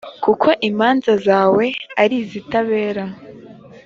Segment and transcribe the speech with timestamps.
[0.23, 1.65] kuko imanza zawe
[2.03, 3.03] ari izitabera